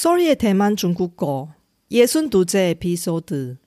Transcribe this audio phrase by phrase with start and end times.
[0.00, 1.48] 소리의 대만 중국어
[1.90, 3.58] 예순 두째 에피소드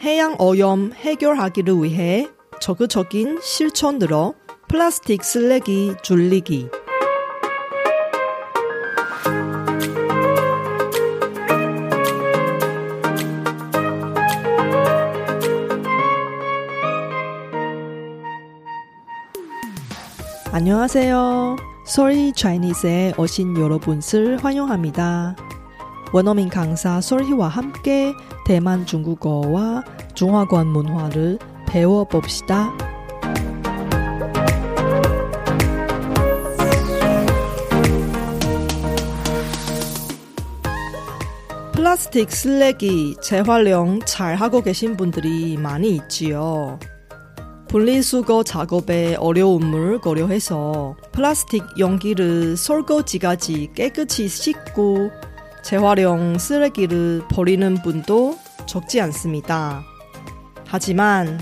[0.00, 2.26] 해양 오염 해결하기를 위해
[2.62, 4.36] 적극적인 실천으로
[4.68, 6.66] 플라스틱 쓰레기 줄이기
[20.52, 21.69] 안녕하세요.
[21.90, 25.34] 소리 차이니스에 오신 여러분을 환영합니다.
[26.12, 28.14] 원어민 강사 소리와 함께
[28.46, 29.82] 대만 중국어와
[30.14, 32.72] 중화권 문화를 배워봅시다.
[41.72, 46.78] 플라스틱 쓰레기 재활용 잘 하고 계신 분들이 많이 있지요.
[47.70, 55.12] 분리수거 작업에 어려움을 고려해서 플라스틱 용기를 설거지까지 깨끗이 씻고
[55.62, 59.84] 재활용 쓰레기를 버리는 분도 적지 않습니다.
[60.66, 61.38] 하지만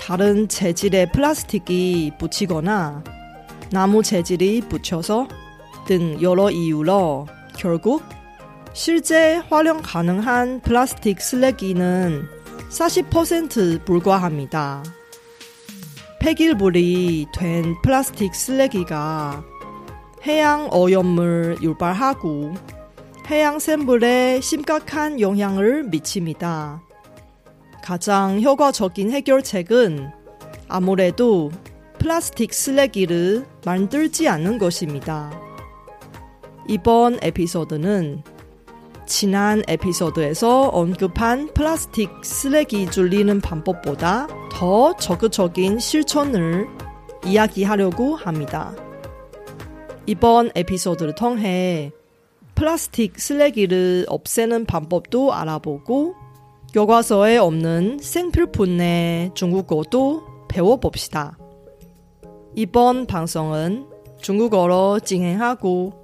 [0.00, 3.04] 다른 재질의 플라스틱이 붙이거나
[3.70, 5.28] 나무 재질이 붙여서
[5.86, 8.02] 등 여러 이유로 결국
[8.72, 12.26] 실제 활용 가능한 플라스틱 쓰레기는
[12.70, 14.82] 40% 불과합니다.
[16.24, 19.44] 폐기물이 된 플라스틱 쓰레기가
[20.24, 22.54] 해양 오염을 유발하고
[23.28, 26.80] 해양 생물에 심각한 영향을 미칩니다.
[27.82, 30.12] 가장 효과적인 해결책은
[30.66, 31.52] 아무래도
[31.98, 35.30] 플라스틱 쓰레기를 만들지 않는 것입니다.
[36.66, 38.22] 이번 에피소드는
[39.06, 46.66] 지난 에피소드에서 언급한 플라스틱 쓰레기 줄이는 방법보다 더 적극적인 실천을
[47.24, 48.74] 이야기하려고 합니다.
[50.06, 51.92] 이번 에피소드를 통해
[52.54, 56.14] 플라스틱 쓰레기를 없애는 방법도 알아보고
[56.72, 61.38] 교과서에 없는 생필품의 중국어도 배워봅시다.
[62.54, 63.86] 이번 방송은
[64.18, 66.03] 중국어로 진행하고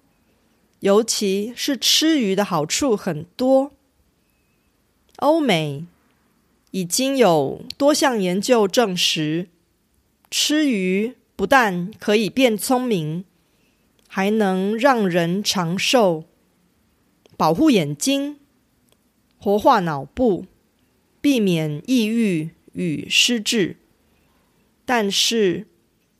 [0.81, 3.71] 尤其是吃鱼的好处很多。
[5.17, 5.85] 欧美
[6.71, 9.47] 已经有多项研究证实，
[10.31, 13.23] 吃鱼不但可以变聪明，
[14.07, 16.25] 还能让人长寿。
[17.37, 18.37] 保护眼睛，
[19.37, 20.45] 活化脑部，
[21.21, 23.77] 避免抑郁与失智。
[24.83, 25.67] 但是，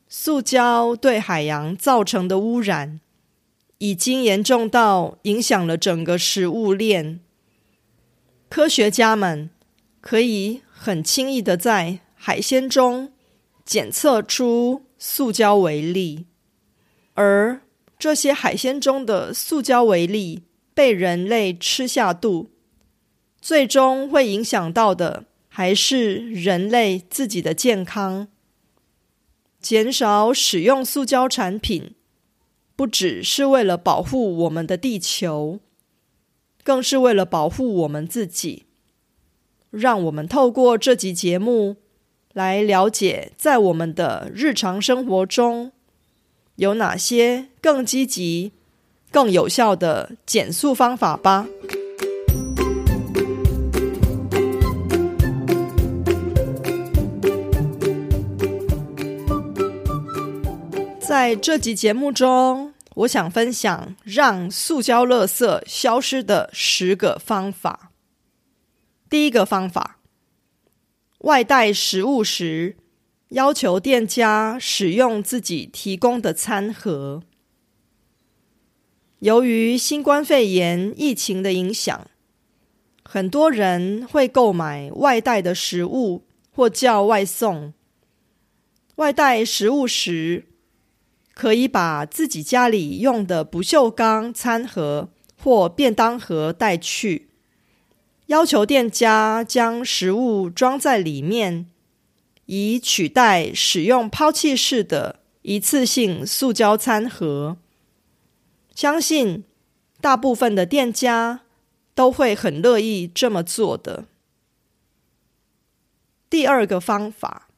[0.07, 2.99] 塑胶对海洋造成的污染
[3.81, 7.19] 已经严重到影响了整个食物链。
[8.47, 9.49] 科学家们
[9.99, 13.11] 可以很轻易的在海鲜中
[13.65, 16.25] 检测出塑胶微粒，
[17.15, 17.61] 而
[17.97, 20.43] 这些海鲜中的塑胶微粒。
[20.73, 22.49] 被人类吃下肚，
[23.41, 28.29] 最终会影响到的还是人类自己的健康。
[29.59, 31.93] 减少使用塑胶产品，
[32.81, 35.59] 不只是为了保护我们的地球，
[36.63, 38.65] 更是为了保护我们自己。
[39.69, 41.75] 让我们透过这集节目
[42.33, 45.71] 来了解，在我们的日常生活中
[46.55, 48.53] 有哪些更积极。
[49.11, 51.47] 更有效的减速方法吧。
[60.99, 67.91] 在这集节目中，我想分享让塑胶垃圾消失的十个方法。
[69.09, 69.99] 第一个方法：
[71.19, 72.77] 外带食物时，
[73.29, 77.23] 要求店家使用自己提供的餐盒。
[79.19, 82.09] 由于新冠肺炎疫情的影响，
[83.03, 87.73] 很多人会购买外带的食物或叫外送。
[88.95, 90.45] 外带食物时，
[91.41, 95.09] 可以把自己家里用的不锈钢餐盒
[95.41, 97.31] 或便当盒带去，
[98.27, 101.65] 要求店家将食物装在里面，
[102.45, 107.57] 以取代使用抛弃式的一次性塑胶餐盒。
[108.75, 109.43] 相信
[109.99, 111.41] 大部分的店家
[111.95, 114.05] 都会很乐意这么做的。
[116.29, 117.49] 第二个方法，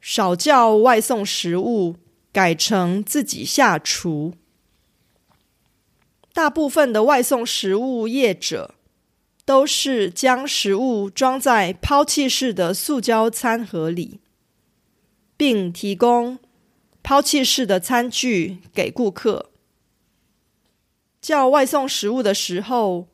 [0.00, 1.96] 少叫外送食物，
[2.32, 4.34] 改成自己下厨。
[6.32, 8.74] 大部分的外送食物业者
[9.44, 14.20] 都是将食物装在抛弃式的塑胶餐盒里，
[15.36, 16.38] 并提供
[17.02, 19.50] 抛弃式的餐具给顾客。
[21.20, 23.08] 叫外送食物的时候，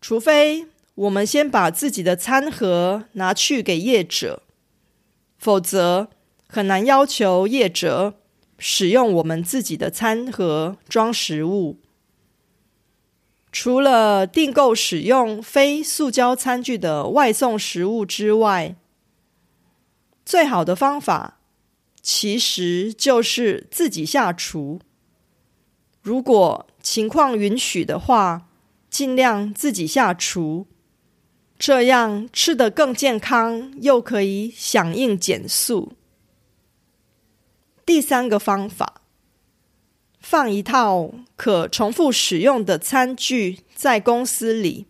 [0.00, 4.42] 除非我们先把自己的餐盒拿去给业者，
[5.38, 6.08] 否则
[6.48, 8.18] 很难要求业者
[8.64, 11.80] 使用我们自己的餐盒装食物。
[13.50, 18.76] 除了订购使用非塑胶餐具的外送食物之外，
[20.24, 21.40] 最好的方法
[22.00, 24.78] 其实就是自己下厨。
[26.00, 28.46] 如果情况允许的话，
[28.88, 30.68] 尽量自己下厨，
[31.58, 35.94] 这样吃得更健康，又可以响应减速。
[37.84, 39.02] 第三个方法。
[40.20, 44.86] 放一套可重复使用的餐具在公司里。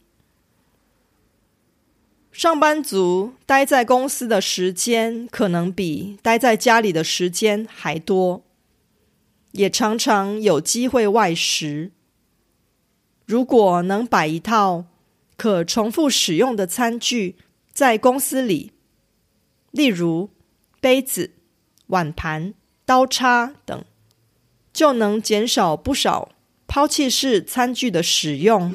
[2.31, 8.45] 上班族待在公司的时间可能比待在家里的时间还多，
[9.53, 11.93] 也常常有机会外食。
[13.25, 14.85] 如果能摆一套
[15.37, 17.37] 可重复使用的餐具
[17.73, 18.73] 在公司里，
[19.71, 20.31] 例如
[20.81, 21.33] 杯子、
[21.87, 22.55] 碗盘、
[22.93, 23.83] 刀叉等。
[24.71, 26.31] 就能减少不少
[26.67, 28.75] 抛弃式餐具的使用。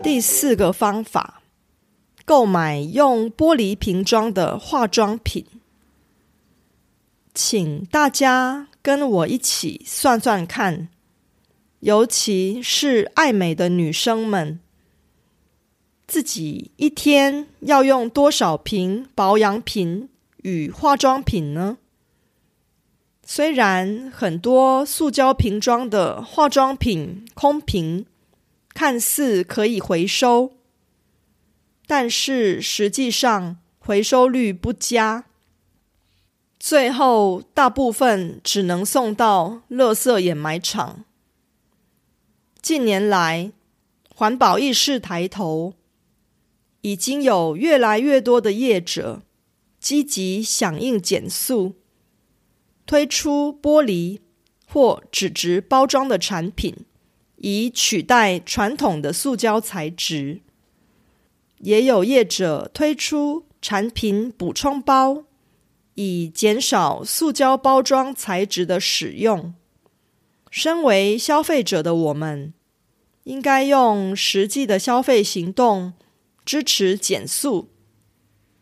[0.00, 1.42] 第四个方法，
[2.24, 5.44] 购买用玻璃瓶装的化妆品。
[7.34, 10.88] 请大家跟我一起算算看，
[11.82, 14.60] 尤其是爱美的女生们。
[16.06, 20.08] 自己一天要用多少瓶保养品
[20.42, 21.78] 与化妆品呢？
[23.24, 28.06] 虽然很多塑胶瓶装的化妆品空瓶
[28.72, 30.52] 看似可以回收，
[31.88, 35.24] 但是实际上回收率不佳，
[36.60, 41.04] 最后大部分只能送到垃圾掩埋场。
[42.62, 43.50] 近年来，
[44.14, 45.74] 环保意识抬头。
[46.82, 49.22] 已经有越来越多的业者
[49.80, 51.74] 积极响应减速，
[52.86, 54.20] 推出玻璃
[54.66, 56.86] 或纸质包装的产品，
[57.36, 60.40] 以取代传统的塑胶材质。
[61.58, 65.24] 也有业者推出产品补充包，
[65.94, 69.54] 以减少塑胶包装材质的使用。
[70.52, 72.52] 身为消费者的我们，
[73.24, 75.94] 应该用实际的消费行动。
[76.44, 77.68] 支持减速，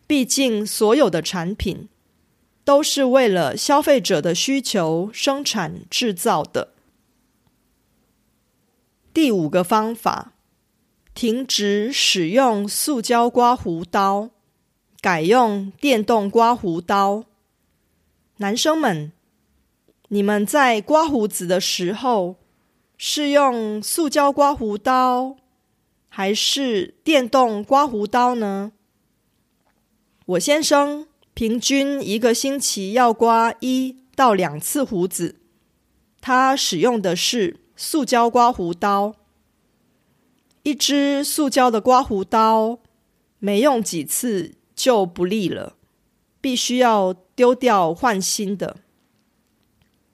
[0.06, 1.88] 毕竟所有的产品
[2.62, 6.74] 都是为了消费者的需求生产制造的。
[9.14, 10.34] 第五个方法，
[11.14, 14.28] 停止使用塑胶刮胡刀，
[15.00, 17.24] 改用电动刮胡刀。
[18.36, 19.10] 男生们，
[20.12, 22.34] 你们在刮胡子的时候
[22.98, 25.36] 是用塑胶刮胡刀？
[26.08, 28.72] 还是电动刮胡刀呢？
[30.26, 35.36] 我先生平均一个星期要刮一到两次胡子，
[36.20, 39.14] 他使用的是塑胶刮胡刀。
[40.64, 42.80] 一支塑胶的刮胡刀
[43.38, 45.76] 没用几次就不利了，
[46.40, 48.78] 必须要丢掉换新的。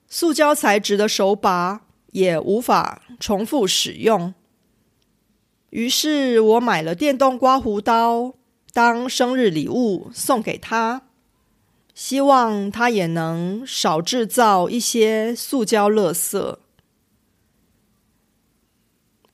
[0.09, 1.83] 塑胶材质的手把
[2.13, 4.35] 也无法重复使用。
[5.71, 8.35] 于是我买了电动刮胡刀
[8.73, 11.03] 当生日礼物送给他，
[11.95, 16.59] 希望他也能少制造一些塑胶垃圾。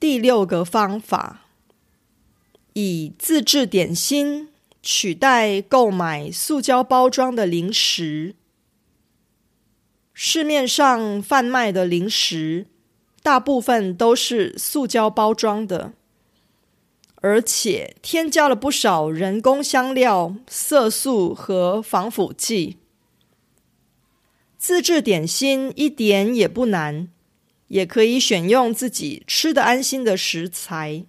[0.00, 1.42] 第六个方法，
[2.72, 4.48] 以自制点心
[4.82, 8.34] 取代购买塑胶包装的零食。
[10.24, 12.68] 市面上贩卖的零食
[13.24, 15.94] 大部分都是塑胶包装的。
[17.16, 22.76] 而且添加了不少人工香料、色素和防腐剂。
[24.56, 27.08] 自制点心一点也不难，
[27.66, 31.04] 也可以选用自己吃的安心的食材，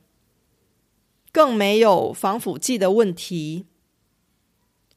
[1.32, 3.68] 更没有防腐剂的问题。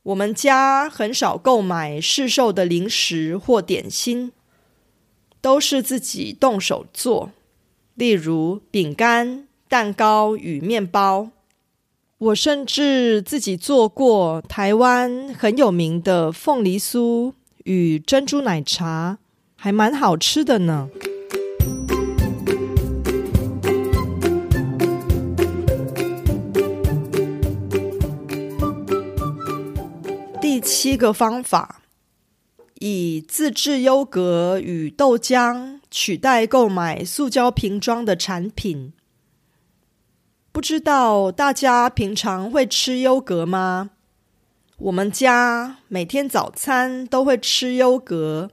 [0.06, 4.30] 我们家很少购买市售的零食或点心，
[5.40, 7.32] 都是自己动手做，
[7.96, 11.30] 例如饼干、蛋糕与面包。
[12.18, 17.32] 我甚至自己做过台湾很有名的凤梨酥
[17.64, 19.18] 与珍珠奶茶，
[19.56, 20.88] 还蛮好吃的呢。
[30.86, 31.82] 七个方法，
[32.74, 38.92] 以自制优格与豆浆取代购买塑胶瓶装的产品。
[40.52, 43.90] 不知道大家平常会吃优格吗？
[44.78, 48.52] 我们家每天早餐都会吃优格，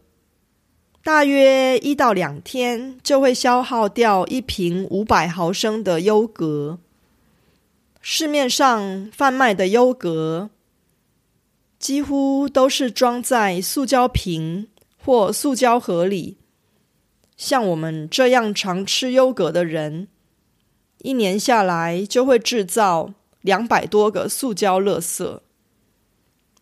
[1.03, 6.79] 大约一到两天就会消耗掉一瓶五百毫升的优格。
[8.01, 10.49] 市面上贩卖的优格。
[11.83, 16.37] 几乎都是装在塑胶瓶或塑胶盒里。
[17.35, 20.07] 像我们这样常吃优格的人，
[20.99, 25.41] 一年下来就会制造两百多个塑胶垃圾。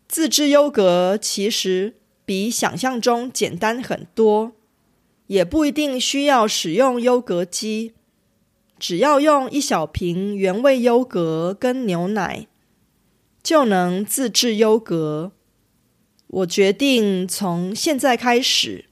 [0.07, 4.53] 自制优格其实比想象中简单很多，
[5.27, 7.93] 也不一定需要使用优格机，
[8.79, 12.47] 只要用一小瓶原味优格跟牛奶。
[13.43, 15.31] 就能自制优格。
[16.27, 18.85] 我决定从现在开始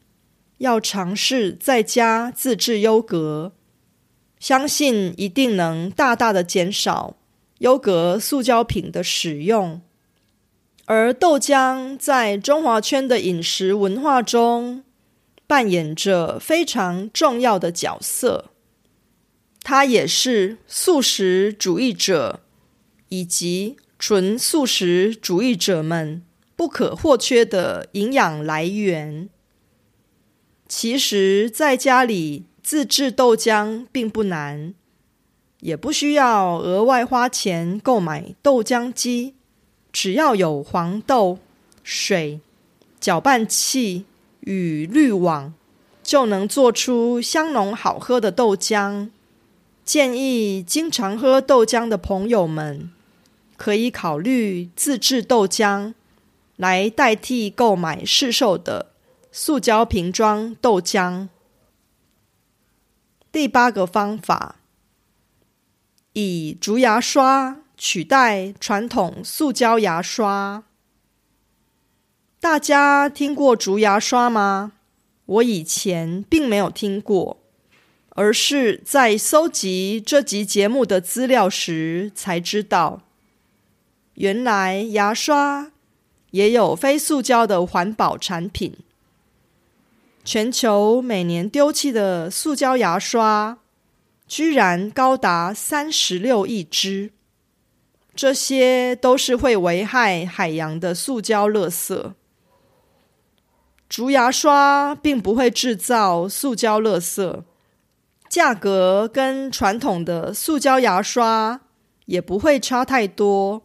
[0.57, 3.53] 要尝试在家自制优格，
[4.39, 7.15] 相信一定能大大的减少
[7.59, 9.81] 优格塑胶品的使用。
[10.85, 14.83] 而豆浆在中华圈的饮食文化中
[15.47, 18.51] 扮演着非常重要的角色，
[19.61, 22.41] 它也是素食主义者
[23.09, 23.77] 以及。
[23.99, 26.23] 纯素食主义者们
[26.55, 29.27] 不可或缺的营养来源。
[30.69, 34.73] 其实，在家里自制豆浆并不难，
[35.59, 39.35] 也不需要额外花钱购买豆浆机，
[39.91, 41.39] 只要有黄豆、
[41.83, 42.39] 水、
[43.01, 44.05] 搅拌器
[44.39, 45.53] 与滤网，
[46.01, 49.09] 就能做出香浓好喝的豆浆。
[49.83, 52.91] 建议经常喝豆浆的朋友们。
[53.59, 55.93] 可以考虑自制豆浆，
[56.55, 58.93] 来代替购买市售的
[59.33, 61.27] 塑胶瓶装豆浆。
[63.33, 64.55] 第八个方法，
[66.13, 70.63] 以竹牙刷取代传统塑胶牙刷。
[72.39, 74.71] 大家听过竹牙刷吗？
[75.25, 77.41] 我以前并没有听过，
[78.11, 83.03] 而是在搜集这集节目的资料时才知道。
[84.19, 85.71] 原来牙刷
[86.31, 88.75] 也有非塑胶的环保产品。
[90.25, 93.59] 全球每年丢弃的塑胶牙刷
[94.27, 97.11] 居然高达三十六亿只，
[98.13, 102.11] 这些都是会危害海洋的塑胶垃圾。
[103.87, 107.43] 竹牙刷并不会制造塑胶垃圾，
[108.27, 111.61] 价格跟传统的塑胶牙刷
[112.05, 113.63] 也不会差太多。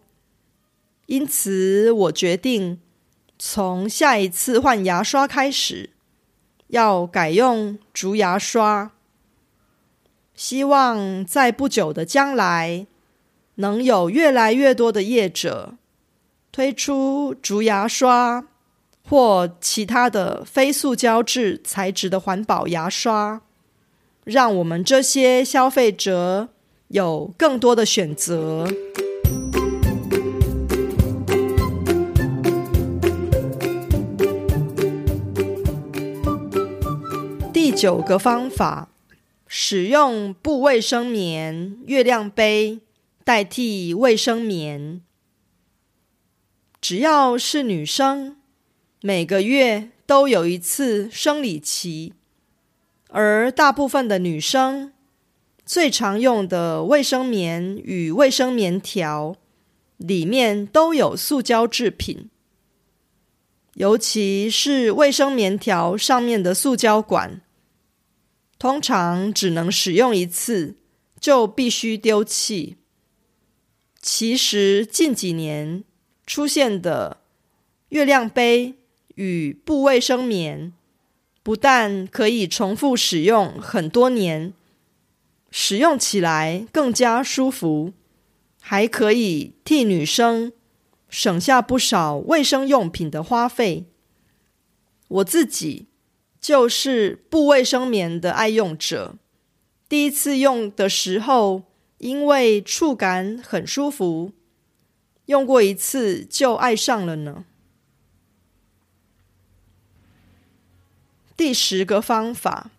[1.07, 2.81] 因此，我决定
[3.39, 5.91] 从下一次换牙刷开始，
[6.69, 8.93] 要改用竹牙刷。
[10.35, 12.87] 希望在不久的将来，
[13.57, 15.75] 能有越来越多的业者
[16.51, 18.47] 推出竹牙刷
[19.07, 23.43] 或其他的非塑胶质材质的环保牙刷，
[24.25, 26.49] 让我们这些消费者
[26.89, 28.67] 有更多的选择。
[37.85, 38.88] 九个方法，
[39.47, 42.81] 使用布卫生棉、月亮杯
[43.25, 45.03] 代替卫生棉。
[46.81, 48.38] 只要是女生，
[49.03, 52.14] 每个月都有一次生理期，
[53.09, 54.95] 而大部分的女生
[55.67, 59.37] 最常用的卫生棉与卫生棉条
[59.99, 62.31] 里面都有塑胶制品，
[63.75, 67.43] 尤其是卫生棉条上面的塑胶管。
[68.64, 70.78] 通常只能使用一次，
[71.21, 72.78] 就必须丢弃。
[74.00, 75.85] 其实近几年
[76.26, 77.18] 出现的
[77.90, 78.76] 月亮杯
[79.16, 80.73] 与布卫生棉，
[81.42, 84.54] 不但可以重复使用很多年，
[85.50, 87.92] 使用起来更加舒服，
[88.62, 90.50] 还可以替女生
[91.11, 93.85] 省下不少卫生用品的花费。
[95.09, 95.88] 我自己
[96.45, 99.15] 就是不卫生棉的爱用者，
[99.89, 101.63] 第一次用的时候，
[101.97, 104.31] 因为触感很舒服，
[105.25, 107.47] 用过一次就爱上了呢。
[111.35, 112.71] 第十个方法，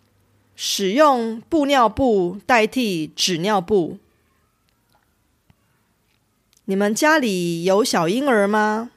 [0.56, 3.98] 使用布尿布代替纸尿布。
[6.66, 8.92] 你们家里有小婴儿吗？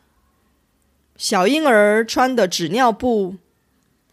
[1.17, 3.37] 小婴儿穿的纸尿布，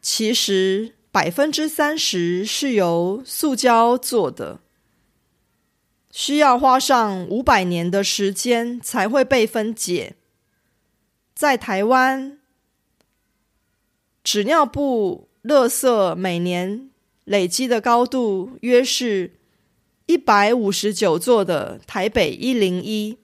[0.08, 4.60] 其实百分之三十是由塑胶做的，
[6.12, 10.14] 需要花上五百年的时间才会被分解。
[11.34, 12.38] 在台湾，
[14.24, 16.92] 纸尿布垃圾每年
[17.24, 19.34] 累积的高度约是
[20.06, 23.18] 一百五十九座的台北一零一。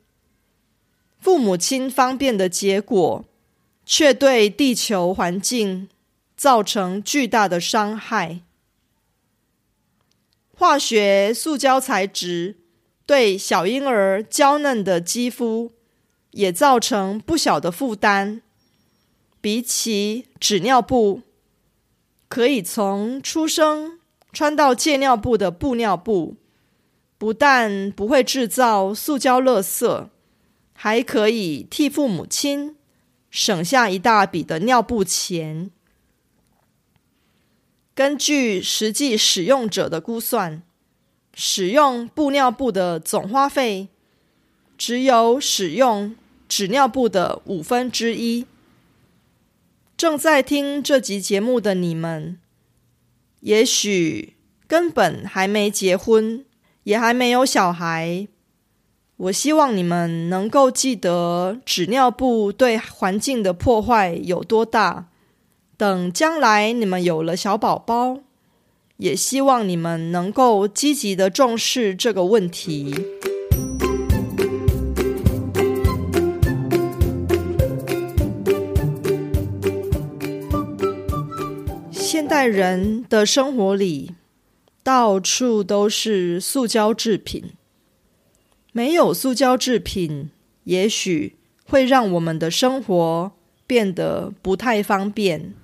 [1.19, 3.23] 父母亲方便的结果，
[3.85, 5.87] 却对地球环境
[6.41, 8.41] 造成巨大的伤害。
[10.57, 12.57] 化学塑胶材质
[13.05, 15.71] 对小婴儿娇嫩的肌肤
[16.31, 18.41] 也造成不小的负担。
[19.39, 21.21] 比起纸尿布，
[22.27, 23.99] 可以从出生
[24.33, 26.37] 穿到戒尿布的布尿布，
[27.19, 30.07] 不但不会制造塑胶垃圾。
[30.73, 32.75] 还可以替父母亲
[33.29, 35.69] 省下一大笔的尿布钱。
[38.01, 40.63] 根据实际使用者的估算，
[41.35, 43.89] 使用布尿布的总花费
[44.75, 46.15] 只有使用
[46.49, 48.47] 纸尿布的五分之一。
[49.95, 52.39] 正在听这集节目的你们，
[53.41, 54.33] 也许
[54.65, 56.43] 根本还没结婚，
[56.85, 58.27] 也还没有小孩。
[59.17, 65.10] 我希望你们能够记得纸尿布对环境的破坏有多大。
[65.81, 68.19] 等将来你们有了小宝宝，
[68.97, 72.93] 也希望你们能够积极的重视这个问题。
[81.91, 84.11] 现代人的生活里，
[84.83, 87.53] 到处都是塑胶制品。
[88.71, 90.29] 没有塑胶制品，
[90.65, 93.31] 也许会让我们的生活
[93.65, 95.55] 变得不太方便。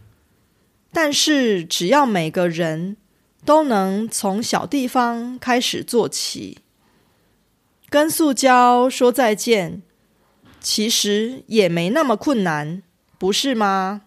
[0.99, 2.97] 但是，只要每个人
[3.45, 6.57] 都能从小地方开始做起，
[7.87, 9.83] 跟塑胶说再见，
[10.59, 12.81] 其实也没那么困难，
[13.19, 14.01] 不是吗？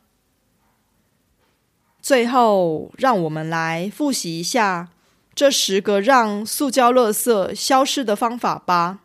[2.03, 4.89] 最后，让我们来复习一下。
[5.33, 9.05] 这十个让塑胶垃圾消失的方法吧：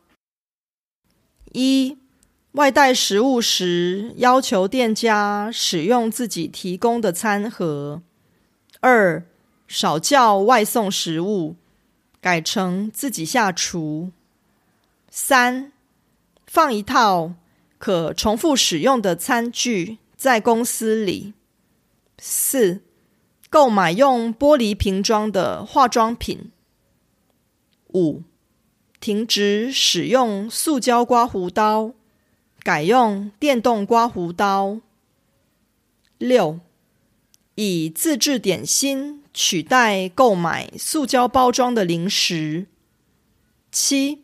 [1.53, 1.99] 一、
[2.55, 8.01] 外带食物时，要求店家使用自己提供的餐盒；
[8.79, 9.25] 二、
[9.67, 11.57] 少叫外送食物，
[12.21, 14.11] 改成自己下厨；
[15.09, 15.73] 三、
[16.47, 17.33] 放一套
[17.77, 21.33] 可重复使用的餐具在公司里；
[22.17, 22.81] 四。
[23.47, 26.51] 购买用玻璃瓶装的化妆品。
[27.93, 28.23] 五、
[28.99, 31.93] 停止使用塑胶刮胡刀，
[32.65, 34.81] 改用电动刮胡刀。
[36.17, 36.59] 六、
[37.53, 42.65] 以自制点心取代购买塑胶包装的零食。
[43.71, 44.23] 七、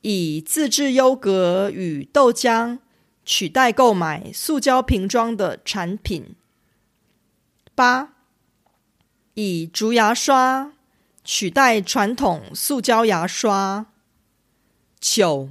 [0.00, 2.78] 以自制优格与豆浆
[3.26, 6.34] 取代购买塑胶瓶装的产品。
[7.74, 8.14] 八。
[9.34, 10.72] 以竹牙刷
[11.22, 13.84] 取代传统塑胶牙刷。
[14.98, 15.50] 九、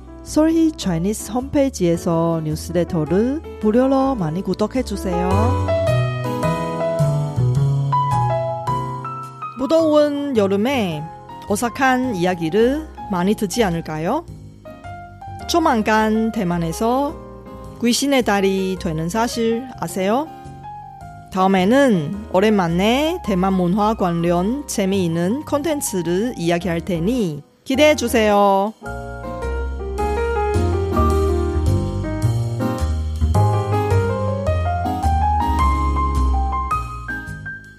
[0.23, 5.29] 솔희 차이니스 홈페이지에서 뉴스레터를 무료로 많이 구독해 주세요.
[9.57, 11.03] 무더운 여름에
[11.49, 14.25] 오싹한 이야기를 많이 듣지 않을까요?
[15.49, 17.15] 조만간 대만에서
[17.83, 20.27] 귀신의 달이 되는 사실 아세요?
[21.33, 28.73] 다음에는 오랜만에 대만 문화 관련 재미있는 콘텐츠를 이야기할 테니 기대해 주세요.